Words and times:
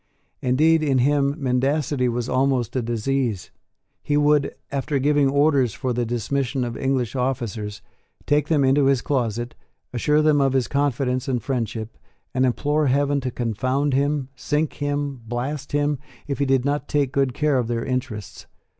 Indeed 0.41 0.81
in 0.81 0.97
him 0.97 1.35
mendacity 1.37 2.09
was 2.09 2.27
almost 2.27 2.75
a 2.75 2.81
disease. 2.81 3.51
He 4.01 4.17
would, 4.17 4.55
after 4.71 4.97
giving 4.97 5.29
orders 5.29 5.75
for 5.75 5.93
the 5.93 6.07
dismission 6.07 6.63
of 6.63 6.75
English 6.75 7.15
officers, 7.15 7.83
take 8.25 8.47
them 8.47 8.63
into 8.63 8.85
his 8.87 9.03
closet, 9.03 9.53
assure 9.93 10.23
them 10.23 10.41
of 10.41 10.53
his 10.53 10.67
confidence 10.67 11.27
and 11.27 11.39
friendship, 11.43 11.99
and 12.33 12.47
implore 12.47 12.87
heaven 12.87 13.21
to 13.21 13.29
confound 13.29 13.93
him, 13.93 14.29
sink 14.35 14.73
him, 14.81 15.21
blast 15.27 15.71
him, 15.71 15.99
if 16.25 16.39
he 16.39 16.45
did 16.47 16.65
not 16.65 16.87
take 16.89 17.11
good 17.11 17.35
care 17.35 17.59
of 17.59 17.67
their 17.67 17.85
interests. 17.85 18.47